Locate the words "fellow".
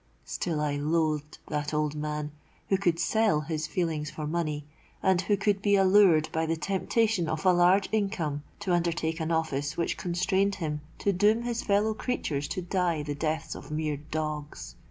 11.61-11.93